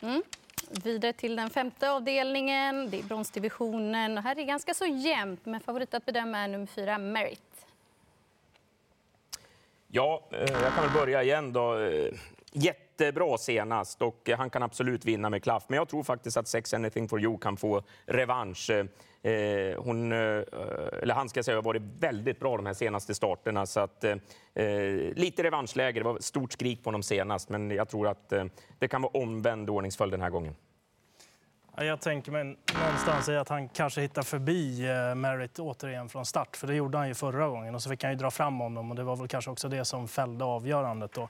Mm. 0.00 0.22
Vidare 0.70 1.12
till 1.12 1.36
den 1.36 1.50
femte 1.50 1.90
avdelningen. 1.90 2.90
Det 2.90 2.98
är 2.98 3.02
bronsdivisionen. 3.02 4.18
Och 4.18 4.24
här 4.24 4.30
är 4.30 4.34
det 4.34 4.44
ganska 4.44 4.74
så 4.74 4.86
jämnt, 4.86 5.46
men 5.46 5.60
favorit 5.60 5.94
att 5.94 6.06
bedöma 6.06 6.38
är 6.38 6.48
nummer 6.48 6.66
fyra, 6.66 6.98
Merit. 6.98 7.47
Ja, 9.90 10.28
eh, 10.32 10.38
jag 10.40 10.74
kan 10.74 10.84
väl 10.84 10.92
börja 10.94 11.22
igen 11.22 11.52
då. 11.52 11.78
Eh, 11.78 12.12
jättebra 12.52 13.38
senast 13.38 14.02
och 14.02 14.28
eh, 14.28 14.38
han 14.38 14.50
kan 14.50 14.62
absolut 14.62 15.04
vinna 15.04 15.30
med 15.30 15.42
klaff. 15.42 15.64
Men 15.68 15.76
jag 15.76 15.88
tror 15.88 16.02
faktiskt 16.02 16.36
att 16.36 16.48
Sex 16.48 16.74
Anything 16.74 17.08
for 17.08 17.20
You 17.20 17.38
kan 17.38 17.56
få 17.56 17.82
revansch. 18.06 18.70
Hon, 19.78 20.12
eller 20.12 21.14
han 21.14 21.28
ska 21.28 21.38
jag 21.38 21.44
säga, 21.44 21.56
har 21.56 21.62
varit 21.62 21.82
väldigt 21.98 22.40
bra 22.40 22.56
de 22.56 22.66
här 22.66 22.74
senaste 22.74 23.14
starterna. 23.14 23.66
Så 23.66 23.80
att, 23.80 24.04
eh, 24.04 24.16
lite 25.14 25.42
revanschläge. 25.42 26.00
Det 26.00 26.04
var 26.04 26.18
stort 26.20 26.52
skrik 26.52 26.84
på 26.84 26.88
honom 26.88 27.02
senast, 27.02 27.48
men 27.48 27.70
jag 27.70 27.88
tror 27.88 28.08
att 28.08 28.32
det 28.78 28.88
kan 28.88 29.02
vara 29.02 29.12
omvänd 29.12 29.70
ordningsföljd 29.70 30.12
den 30.12 30.22
här 30.22 30.30
gången. 30.30 30.54
Jag 31.80 32.00
tänker 32.00 32.32
mig 32.32 32.56
någonstans 32.84 33.28
i 33.28 33.36
att 33.36 33.48
han 33.48 33.68
kanske 33.68 34.00
hittar 34.00 34.22
förbi 34.22 34.88
eh, 34.88 35.14
Merritt 35.14 35.58
återigen 35.58 36.08
från 36.08 36.26
start. 36.26 36.56
För 36.56 36.66
det 36.66 36.74
gjorde 36.74 36.98
han 36.98 37.08
ju 37.08 37.14
förra 37.14 37.48
gången 37.48 37.74
och 37.74 37.82
så 37.82 37.90
fick 37.90 38.02
han 38.02 38.12
ju 38.12 38.18
dra 38.18 38.30
fram 38.30 38.58
honom 38.58 38.90
och 38.90 38.96
det 38.96 39.02
var 39.02 39.16
väl 39.16 39.28
kanske 39.28 39.50
också 39.50 39.68
det 39.68 39.84
som 39.84 40.08
fällde 40.08 40.44
avgörandet. 40.44 41.12
Då. 41.12 41.28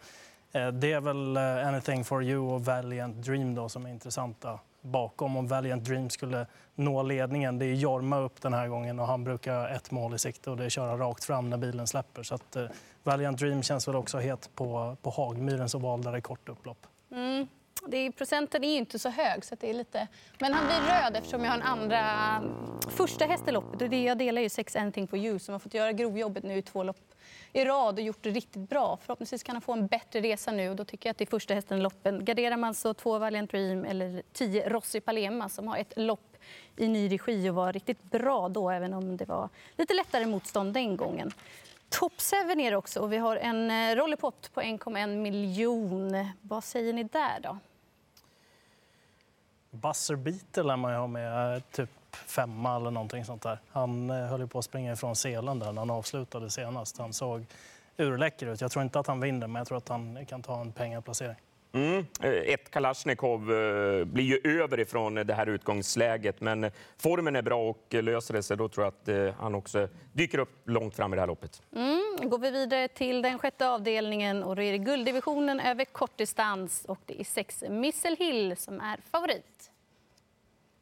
Eh, 0.52 0.68
det 0.68 0.92
är 0.92 1.00
väl 1.00 1.36
eh, 1.36 1.68
Anything 1.68 2.04
for 2.04 2.24
you 2.24 2.54
och 2.54 2.64
Valiant 2.64 3.16
Dream 3.16 3.54
då 3.54 3.68
som 3.68 3.86
är 3.86 3.90
intressanta 3.90 4.58
bakom. 4.80 5.36
Om 5.36 5.48
Valiant 5.48 5.84
Dream 5.84 6.10
skulle 6.10 6.46
nå 6.74 7.02
ledningen, 7.02 7.58
det 7.58 7.66
är 7.66 7.74
Jorma 7.74 8.18
upp 8.18 8.42
den 8.42 8.54
här 8.54 8.68
gången 8.68 8.98
och 9.00 9.06
han 9.06 9.24
brukar 9.24 9.54
ha 9.54 9.68
ett 9.68 9.90
mål 9.90 10.14
i 10.14 10.18
sikte 10.18 10.50
och 10.50 10.56
det 10.56 10.64
är 10.64 10.68
köra 10.68 10.96
rakt 10.96 11.24
fram 11.24 11.50
när 11.50 11.56
bilen 11.56 11.86
släpper. 11.86 12.22
Så 12.22 12.34
att 12.34 12.56
Valiant 13.02 13.38
Dream 13.38 13.62
känns 13.62 13.88
väl 13.88 13.96
också 13.96 14.18
het 14.18 14.50
på, 14.54 14.96
på 15.02 15.10
Hagmyrens 15.10 15.74
oval 15.74 16.02
där 16.02 16.12
det 16.12 16.18
är 16.18 16.22
kort 16.22 16.48
upplopp. 16.48 16.86
Det 17.90 17.96
är, 17.96 18.10
procenten 18.10 18.64
är 18.64 18.68
ju 18.68 18.76
inte 18.76 18.98
så 18.98 19.08
hög, 19.08 19.44
så 19.44 19.54
det 19.60 19.70
är 19.70 19.74
lite... 19.74 20.08
men 20.38 20.52
han 20.52 20.66
blir 20.66 20.94
röd 20.94 21.16
eftersom 21.16 21.44
jag 21.44 21.50
har 21.50 21.56
en 21.56 21.62
andra 21.62 22.02
första 22.90 23.24
häst 23.24 23.48
i 23.48 23.52
loppet. 23.52 23.82
Och 23.82 23.90
det 23.90 24.02
jag 24.02 24.18
delar 24.18 24.42
ju 24.42 24.48
Sex 24.48 24.76
Anything 24.76 25.08
for 25.08 25.18
You 25.18 25.38
som 25.38 25.52
har 25.52 25.58
fått 25.58 25.74
göra 25.74 25.92
grovjobbet 25.92 26.44
nu 26.44 26.58
i 26.58 26.62
två 26.62 26.82
lopp 26.82 27.14
i 27.52 27.64
rad 27.64 27.94
och 27.94 28.04
gjort 28.04 28.22
det 28.22 28.30
riktigt 28.30 28.68
bra. 28.68 28.98
Förhoppningsvis 29.02 29.42
kan 29.42 29.54
han 29.54 29.62
få 29.62 29.72
en 29.72 29.86
bättre 29.86 30.20
resa 30.20 30.52
nu 30.52 30.70
och 30.70 30.76
då 30.76 30.84
tycker 30.84 31.08
jag 31.08 31.10
att 31.10 31.18
det 31.18 31.24
är 31.24 31.30
första 31.30 31.54
hästen 31.54 31.78
i 31.78 31.80
loppen. 31.80 32.24
Garderar 32.24 32.56
man 32.56 32.74
så 32.74 32.94
två 32.94 33.18
Valiant 33.18 33.50
Dream 33.50 33.84
eller 33.84 34.22
tio 34.32 34.68
Rossi 34.68 35.00
Palema 35.00 35.48
som 35.48 35.68
har 35.68 35.76
ett 35.78 35.92
lopp 35.96 36.36
i 36.76 36.88
ny 36.88 37.08
regi 37.08 37.50
och 37.50 37.54
var 37.54 37.72
riktigt 37.72 38.02
bra 38.02 38.48
då, 38.48 38.70
även 38.70 38.94
om 38.94 39.16
det 39.16 39.24
var 39.24 39.48
lite 39.76 39.94
lättare 39.94 40.26
motstånd 40.26 40.74
den 40.74 40.96
gången. 40.96 41.32
Top 41.88 42.12
7 42.12 42.36
är 42.36 42.70
det 42.70 42.76
också 42.76 43.00
och 43.00 43.12
vi 43.12 43.16
har 43.16 43.36
en 43.36 43.70
eh, 43.70 43.96
rollerpott 43.96 44.50
på 44.54 44.60
1,1 44.60 45.16
miljon. 45.16 46.26
Vad 46.40 46.64
säger 46.64 46.92
ni 46.92 47.02
där 47.02 47.40
då? 47.42 47.58
Buzzer 49.82 50.16
Beater 50.16 50.64
lär 50.64 50.76
man 50.76 50.92
ju 50.92 50.98
ha 50.98 51.06
med, 51.06 51.56
eh, 51.56 51.62
typ 51.72 51.90
femma 52.10 52.76
eller 52.76 52.90
någonting 52.90 53.24
sånt 53.24 53.42
där. 53.42 53.58
Han 53.68 54.10
eh, 54.10 54.16
höll 54.16 54.40
ju 54.40 54.46
på 54.46 54.58
att 54.58 54.64
springa 54.64 54.92
ifrån 54.92 55.16
selen 55.16 55.58
där 55.58 55.72
när 55.72 55.80
han 55.80 55.90
avslutade 55.90 56.50
senast. 56.50 56.98
Han 56.98 57.12
såg 57.12 57.46
urläcker 57.96 58.46
ut. 58.46 58.60
Jag 58.60 58.70
tror 58.70 58.82
inte 58.82 58.98
att 58.98 59.06
han 59.06 59.20
vinner, 59.20 59.46
men 59.46 59.60
jag 59.60 59.66
tror 59.66 59.78
att 59.78 59.88
han 59.88 60.26
kan 60.26 60.42
ta 60.42 60.60
en 60.60 60.72
pengaplacering. 60.72 61.36
Mm. 61.72 62.06
Eh, 62.20 62.30
ett 62.30 62.70
Kalashnikov 62.70 63.52
eh, 63.52 64.04
blir 64.04 64.24
ju 64.24 64.60
över 64.62 64.80
ifrån 64.80 65.14
det 65.14 65.34
här 65.34 65.46
utgångsläget, 65.46 66.40
men 66.40 66.70
formen 66.96 67.36
är 67.36 67.42
bra 67.42 67.70
och 67.70 67.94
löser 67.94 68.34
det 68.34 68.42
sig, 68.42 68.56
då 68.56 68.68
tror 68.68 68.84
jag 68.84 68.94
att 68.94 69.08
eh, 69.08 69.42
han 69.42 69.54
också 69.54 69.88
dyker 70.12 70.38
upp 70.38 70.68
långt 70.68 70.96
fram 70.96 71.12
i 71.12 71.16
det 71.16 71.22
här 71.22 71.26
loppet. 71.26 71.62
Mm, 71.76 72.30
går 72.30 72.38
vi 72.38 72.50
vidare 72.50 72.88
till 72.88 73.22
den 73.22 73.38
sjätte 73.38 73.68
avdelningen 73.68 74.42
och 74.42 74.56
då 74.56 74.62
är 74.62 74.72
det 74.72 74.78
gulddivisionen 74.78 75.60
över 75.60 75.84
kortdistans 75.84 76.84
och 76.88 76.98
det 77.06 77.20
är 77.20 77.24
sex 77.24 77.64
Missel 77.68 78.16
Hill 78.16 78.56
som 78.56 78.80
är 78.80 79.00
favorit. 79.10 79.70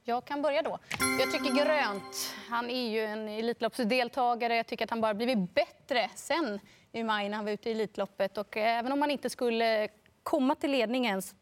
Jag 0.08 0.24
kan 0.24 0.42
börja 0.42 0.62
då. 0.62 0.78
Jag 1.20 1.32
tycker 1.32 1.64
grönt. 1.64 2.34
Han 2.48 2.70
är 2.70 2.88
ju 2.88 3.04
en 3.04 3.28
Elitloppsdeltagare. 3.28 4.56
Jag 4.56 4.66
tycker 4.66 4.84
att 4.84 4.90
han 4.90 5.00
bara 5.00 5.14
blivit 5.14 5.54
bättre 5.54 6.10
sen 6.14 6.60
i 6.92 7.02
maj 7.02 7.28
när 7.28 7.36
han 7.36 7.44
var 7.44 7.52
ute 7.52 7.68
i 7.68 7.72
Elitloppet. 7.72 8.38
Och 8.38 8.56
även 8.56 8.92
om 8.92 9.00
han 9.00 9.10
inte 9.10 9.30
skulle 9.30 9.88
komma 10.26 10.54
till 10.54 10.70
ledningen 10.70 11.22
så 11.22 11.34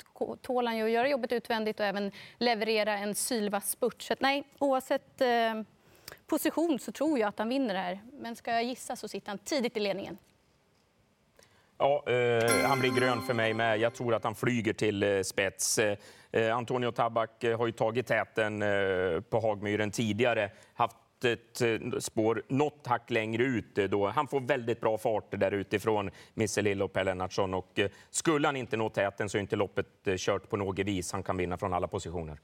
tål 0.42 0.66
han 0.66 0.76
ju 0.76 0.84
att 0.84 0.90
göra 0.90 1.08
jobbet 1.08 1.32
utvändigt 1.32 1.80
och 1.80 1.86
även 1.86 2.12
leverera 2.38 2.98
en 2.98 3.14
sylvass 3.14 3.70
spurt. 3.70 4.02
Så 4.02 4.12
att 4.12 4.20
nej, 4.20 4.44
oavsett 4.58 5.20
eh, 5.20 5.28
position 6.26 6.78
så 6.78 6.92
tror 6.92 7.18
jag 7.18 7.28
att 7.28 7.38
han 7.38 7.48
vinner 7.48 7.74
det 7.74 7.80
här. 7.80 8.00
Men 8.12 8.36
ska 8.36 8.50
jag 8.50 8.64
gissa 8.64 8.96
så 8.96 9.08
sitter 9.08 9.28
han 9.28 9.38
tidigt 9.38 9.76
i 9.76 9.80
ledningen. 9.80 10.18
Ja, 11.78 12.04
eh, 12.06 12.68
han 12.68 12.80
blir 12.80 12.90
grön 12.90 13.22
för 13.22 13.34
mig 13.34 13.54
med. 13.54 13.78
Jag 13.78 13.94
tror 13.94 14.14
att 14.14 14.24
han 14.24 14.34
flyger 14.34 14.72
till 14.72 15.02
eh, 15.02 15.22
spets. 15.22 15.78
Eh, 15.78 15.98
eh 16.32 16.56
Antonio 16.56 16.90
Tabak 16.90 17.44
eh, 17.44 17.58
har 17.58 17.66
ju 17.66 17.72
tagit 17.72 18.06
täten 18.06 18.62
eh, 18.62 19.20
på 19.20 19.40
Hagmyren 19.40 19.90
tidigare. 19.90 20.50
Haft 20.74 20.96
ett 21.24 21.60
eh, 21.60 21.98
spår 21.98 22.42
något 22.48 22.86
hack 22.86 23.10
längre 23.10 23.42
ut. 23.42 23.78
Eh, 23.78 23.84
då. 23.84 24.06
Han 24.06 24.28
får 24.28 24.40
väldigt 24.40 24.80
bra 24.80 24.98
fart 24.98 25.30
där 25.30 25.52
utifrån, 25.52 26.10
Misse 26.34 26.62
Lill 26.62 26.82
och 26.82 26.92
Per 26.92 27.04
Lennartsson. 27.04 27.54
Och 27.54 27.78
eh, 27.78 27.90
skulle 28.10 28.48
han 28.48 28.56
inte 28.56 28.76
nå 28.76 28.88
täten 28.88 29.28
så 29.28 29.38
är 29.38 29.40
inte 29.40 29.56
loppet 29.56 29.86
kört 30.16 30.48
på 30.48 30.56
något 30.56 30.78
vis. 30.78 31.12
Han 31.12 31.22
kan 31.22 31.36
vinna 31.36 31.58
från 31.58 31.74
alla 31.74 31.88
positioner. 31.88 32.38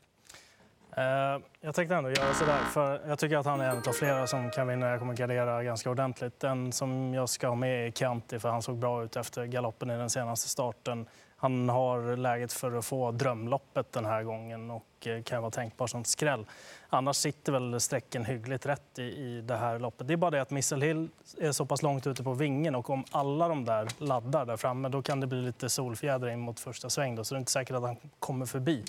Jag 1.60 1.74
tänkte 1.74 1.94
ändå 1.94 2.10
göra 2.10 2.34
så 2.34 2.44
där, 2.44 2.58
för 2.58 3.08
jag 3.08 3.18
tycker 3.18 3.36
att 3.36 3.46
han 3.46 3.60
är 3.60 3.70
en 3.70 3.76
av 3.78 3.92
flera 3.92 4.26
som 4.26 4.50
kan 4.50 4.68
vinna. 4.68 4.90
Jag 4.90 4.98
kommer 4.98 5.14
gardera 5.14 5.62
ganska 5.62 5.90
ordentligt. 5.90 6.40
Den 6.40 6.72
som 6.72 7.14
jag 7.14 7.28
ska 7.28 7.48
ha 7.48 7.54
med 7.54 7.86
är 7.86 7.90
Chianti, 7.90 8.38
för 8.38 8.48
han 8.48 8.62
såg 8.62 8.78
bra 8.78 9.04
ut 9.04 9.16
efter 9.16 9.44
galoppen 9.44 9.90
i 9.90 9.96
den 9.96 10.10
senaste 10.10 10.48
starten. 10.48 11.06
Han 11.40 11.68
har 11.68 12.16
läget 12.16 12.52
för 12.52 12.72
att 12.72 12.84
få 12.84 13.10
drömloppet 13.10 13.92
den 13.92 14.04
här 14.04 14.22
gången 14.22 14.70
och 14.70 15.06
eh, 15.06 15.22
kan 15.22 15.42
vara 15.42 15.50
tänkbar 15.50 15.86
som 15.86 16.04
skräll. 16.04 16.46
Annars 16.88 17.16
sitter 17.16 17.52
väl 17.52 17.80
sträcken 17.80 18.24
hyggligt 18.24 18.66
rätt 18.66 18.98
i, 18.98 19.02
i 19.02 19.40
det 19.40 19.56
här 19.56 19.78
loppet. 19.78 20.08
Det 20.08 20.12
är 20.12 20.16
bara 20.16 20.30
det 20.30 20.42
att 20.42 20.50
Missile 20.50 20.86
Hill 20.86 21.08
är 21.38 21.52
så 21.52 21.66
pass 21.66 21.82
långt 21.82 22.06
ute 22.06 22.22
på 22.22 22.34
vingen 22.34 22.74
och 22.74 22.90
om 22.90 23.04
alla 23.10 23.48
de 23.48 23.64
där 23.64 23.88
laddar 23.98 24.46
där 24.46 24.56
framme 24.56 24.88
då 24.88 25.02
kan 25.02 25.20
det 25.20 25.26
bli 25.26 25.42
lite 25.42 25.68
solfjäder 25.68 26.28
in 26.28 26.40
mot 26.40 26.60
första 26.60 26.90
sväng. 26.90 27.14
Då, 27.14 27.24
så 27.24 27.34
det 27.34 27.36
är 27.36 27.40
inte 27.40 27.52
säkert 27.52 27.76
att 27.76 27.82
han 27.82 27.96
kommer 28.18 28.46
förbi. 28.46 28.84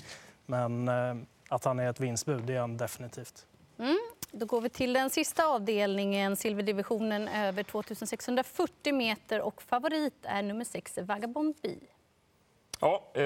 Men 0.46 0.88
eh, 0.88 1.14
att 1.48 1.64
han 1.64 1.78
är 1.78 1.90
ett 1.90 2.00
vinstbud, 2.00 2.42
det 2.44 2.54
är 2.54 2.60
han 2.60 2.76
definitivt. 2.76 3.46
Mm. 3.78 3.98
Då 4.30 4.46
går 4.46 4.60
vi 4.60 4.68
till 4.68 4.92
den 4.92 5.10
sista 5.10 5.46
avdelningen, 5.46 6.36
silverdivisionen 6.36 7.28
över 7.28 7.62
2640 7.62 8.94
meter. 8.94 9.40
Och 9.40 9.62
favorit 9.62 10.14
är 10.22 10.42
nummer 10.42 10.64
6, 10.64 10.98
Vagabond 11.02 11.54
Bee. 11.62 11.78
Ja, 12.84 13.10
eh, 13.14 13.22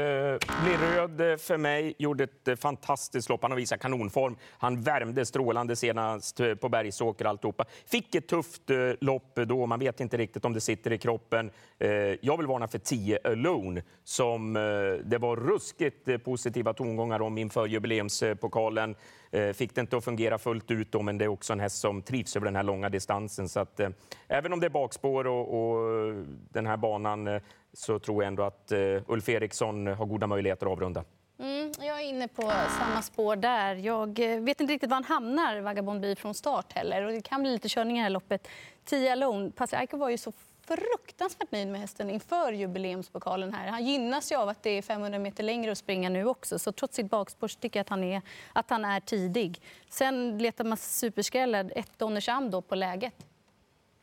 blir 0.65 0.79
röd 0.97 1.21
eh, 1.21 1.37
för 1.37 1.57
mig. 1.57 1.95
Gjorde 1.99 2.25
ett 2.25 2.49
eh, 2.49 2.57
fantastiskt 2.57 3.29
lopp. 3.29 3.43
Han 3.43 3.51
har 3.51 3.57
visat 3.57 3.81
kanonform. 3.81 4.37
Han 4.59 4.83
värmde 4.83 5.27
strålande 5.27 5.77
senast 5.77 6.41
eh, 6.41 6.55
på 6.55 6.69
Bergsåker 6.69 7.25
alltihopa. 7.25 7.65
Fick 7.87 8.15
ett 8.15 8.29
tufft 8.29 8.71
eh, 8.71 8.77
lopp 9.01 9.35
då. 9.35 9.67
Man 9.67 9.79
vet 9.79 10.01
inte 10.01 10.17
riktigt 10.17 10.45
om 10.45 10.53
det 10.53 10.61
sitter 10.61 10.93
i 10.93 10.99
kroppen. 10.99 11.51
Eh, 11.79 11.89
jag 12.21 12.37
vill 12.37 12.47
varna 12.47 12.69
för 12.69 12.79
10 12.79 13.19
Alone 13.25 13.83
som 14.05 14.57
eh, 14.57 14.63
det 15.05 15.19
var 15.19 15.37
ruskigt 15.37 16.09
eh, 16.09 16.19
positiva 16.19 16.73
tongångar 16.73 17.23
om 17.23 17.39
inför 17.39 17.67
jubileumspokalen. 17.67 18.95
Eh, 19.31 19.53
Fick 19.53 19.75
det 19.75 19.81
inte 19.81 19.97
att 19.97 20.05
fungera 20.05 20.39
fullt 20.39 20.71
ut 20.71 20.93
då, 20.93 21.03
men 21.03 21.19
det 21.19 21.25
är 21.25 21.29
också 21.29 21.53
en 21.53 21.61
häst 21.61 21.81
som 21.81 22.03
trivs 22.03 22.37
över 22.37 22.45
den 22.45 22.57
här 22.57 22.63
långa 22.63 22.89
distansen. 22.89 23.49
Så 23.49 23.61
att, 23.61 23.81
eh, 23.81 23.89
även 24.29 24.53
om 24.53 24.61
det 24.61 24.67
är 24.67 24.71
bakspår 24.71 25.27
och, 25.27 25.55
och 25.61 26.15
den 26.53 26.67
här 26.67 26.77
banan 26.77 27.27
eh, 27.27 27.43
så 27.77 27.99
tror 27.99 28.23
jag 28.23 28.29
ändå 28.29 28.43
att 28.43 28.73
eh, 28.73 28.79
Ulf 29.07 29.29
Eriksson 29.29 29.87
har 29.87 30.07
goda 30.07 30.27
möjligheter 30.27 30.67
att 30.67 30.73
avrunda. 30.73 31.05
Mm, 31.39 31.73
jag 31.81 32.01
är 32.01 32.05
inne 32.05 32.29
på 32.29 32.43
samma 32.79 33.03
spår 33.03 33.37
där. 33.37 33.75
Jag 33.75 34.19
eh, 34.19 34.41
vet 34.41 34.61
inte 34.61 34.73
riktigt 34.73 34.91
var 34.91 34.95
han 34.95 35.05
hamnar, 35.05 35.61
Vagabond 35.61 36.19
från 36.19 36.35
start 36.35 36.73
heller. 36.73 37.03
Och 37.03 37.13
det 37.13 37.21
kan 37.21 37.43
bli 37.43 37.51
lite 37.51 37.69
körningar 37.69 37.97
i 37.97 38.01
det 38.01 38.03
här 38.03 38.11
loppet. 38.11 38.49
10 38.85 39.13
Alone. 39.13 39.51
Passi 39.51 39.77
Aiko 39.77 39.97
var 39.97 40.11
ju 40.11 40.19
så 40.19 40.33
fruktansvärt 40.67 41.53
nöjd 41.53 41.69
med 41.69 41.81
hästen 41.81 42.11
inför 42.11 42.53
jubileumspokalen 42.53 43.55
här. 43.55 43.69
Han 43.69 43.85
gynnas 43.85 44.33
ju 44.33 44.37
av 44.37 44.49
att 44.49 44.63
det 44.63 44.71
är 44.71 44.83
500 44.83 45.19
meter 45.19 45.45
längre 45.45 45.73
att 45.73 45.79
springa 45.79 46.09
nu 46.09 46.27
också. 46.27 46.59
Så 46.59 46.73
trots 46.73 46.97
sitt 46.97 47.11
bakspår 47.11 47.49
så 47.49 47.59
tycker 47.59 47.79
jag 47.79 47.85
att 47.85 47.89
han 47.89 48.05
är, 48.05 48.23
att 48.53 48.71
han 48.71 48.85
är 48.85 49.01
tidig. 49.01 49.61
Sen 49.89 50.39
letar 50.39 50.65
man 50.65 50.77
superskrällad 50.77 51.73
ett 51.77 51.99
Donnersham 51.99 52.51
då 52.51 52.63
på 52.63 52.75
läget. 52.75 53.27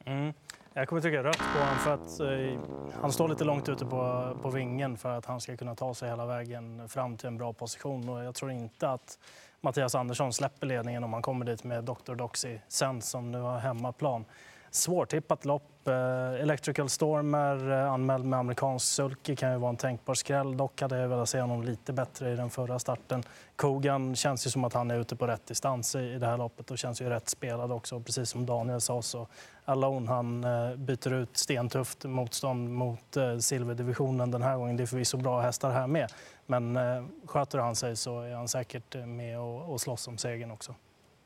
Mm. 0.06 0.34
Jag 0.76 0.88
kommer 0.88 1.02
trycka 1.02 1.24
rött 1.24 1.38
på 1.38 1.60
honom 1.60 1.78
för 1.78 1.94
att 1.94 2.20
eh, 2.20 2.60
han 3.02 3.12
står 3.12 3.28
lite 3.28 3.44
långt 3.44 3.70
ute 3.70 3.86
på, 3.86 4.34
på 4.42 4.50
vingen 4.50 4.98
för 4.98 5.18
att 5.18 5.26
han 5.26 5.42
ska 5.42 5.58
kunna 5.58 5.76
ta 5.76 5.94
sig 5.94 6.10
hela 6.10 6.26
vägen 6.26 6.90
fram 6.90 7.18
till 7.18 7.28
en 7.28 7.38
bra 7.38 7.54
position. 7.54 8.10
Och 8.10 8.24
jag 8.24 8.36
tror 8.36 8.52
inte 8.52 8.90
att 8.90 9.20
Mattias 9.62 9.96
Andersson 9.96 10.34
släpper 10.34 10.68
ledningen 10.68 11.04
om 11.04 11.14
han 11.14 11.22
kommer 11.22 11.46
dit 11.46 11.64
med 11.64 11.84
Dr. 11.84 12.16
Doxy 12.16 12.60
sen 12.68 13.02
som 13.02 13.32
nu 13.32 13.40
har 13.40 13.58
hemmaplan. 13.58 14.26
Svårtippat 14.76 15.46
lopp. 15.46 15.88
Eh, 15.88 16.42
Electrical 16.42 16.90
Storm 16.90 17.34
är 17.34 17.72
eh, 17.72 17.92
anmäld 17.92 18.26
med 18.26 18.40
amerikansk 18.40 18.86
sulky, 18.86 19.36
kan 19.36 19.52
ju 19.52 19.58
vara 19.58 19.70
en 19.70 19.78
tänkbar 19.78 20.14
skräll. 20.14 20.58
Dock 20.58 20.82
hade 20.82 20.98
jag 20.98 21.08
velat 21.08 21.30
se 21.30 21.42
honom 21.42 21.64
lite 21.64 21.94
bättre 21.94 22.32
i 22.32 22.36
den 22.36 22.50
förra 22.50 22.80
starten. 22.80 23.24
Kogan 23.56 24.16
känns 24.16 24.48
ju 24.48 24.50
som 24.50 24.64
att 24.64 24.74
han 24.74 24.92
är 24.92 25.00
ute 25.00 25.16
på 25.16 25.28
rätt 25.28 25.46
distans 25.46 25.96
i, 25.96 26.18
det 26.18 26.26
här 26.26 26.38
loppet 26.38 26.72
och 26.72 26.78
känns 26.78 27.02
ju 27.02 27.10
rätt 27.10 27.30
spelad 27.30 27.72
också. 27.72 28.00
Precis 28.00 28.30
som 28.30 28.46
Daniel 28.46 28.82
sa 28.82 29.02
så 29.02 29.28
Alone 29.66 30.08
han 30.08 30.44
eh, 30.44 30.76
byter 30.76 31.14
ut 31.14 31.38
stentufft 31.38 32.06
motstånd 32.06 32.70
mot 32.70 33.18
silverdivisionen 33.40 34.32
den 34.32 34.42
här 34.42 34.58
gången. 34.58 34.78
Det 34.78 34.84
är 34.84 34.88
förvisso 34.88 35.18
bra 35.18 35.42
hästar 35.42 35.72
här 35.72 35.88
med. 35.88 36.12
Men 36.46 36.80
sköter 37.26 37.60
han 37.60 37.76
sig 37.76 37.96
så 37.96 38.22
är 38.22 38.36
han 38.36 38.48
säkert 38.48 38.96
med 39.06 39.40
och 39.40 39.82
slåss 39.82 40.08
om 40.08 40.18
segern 40.18 40.52
också. 40.52 40.76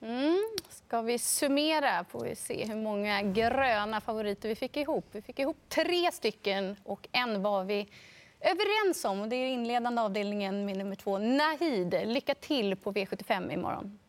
Mm. 0.02 0.37
Ska 0.70 1.02
vi 1.02 1.20
summera 1.20 2.04
får 2.04 2.24
vi 2.24 2.36
se 2.36 2.66
hur 2.66 2.76
många 2.76 3.22
gröna 3.22 4.02
favoriter 4.02 4.50
vi 4.50 4.56
fick 4.56 4.78
ihop. 4.78 5.06
Vi 5.12 5.22
fick 5.22 5.40
ihop 5.40 5.58
tre 5.70 6.12
stycken 6.12 6.76
och 6.84 7.08
en 7.12 7.42
var 7.42 7.64
vi 7.64 7.88
överens 8.40 9.06
om. 9.06 9.22
Och 9.22 9.30
det 9.30 9.36
är 9.36 9.48
inledande 9.48 10.02
avdelningen 10.02 10.66
med 10.66 10.78
nummer 10.78 10.96
två, 10.96 11.18
Nahid. 11.18 11.96
Lycka 12.06 12.36
till 12.36 12.76
på 12.76 12.92
V75 12.92 13.54
imorgon. 13.54 14.00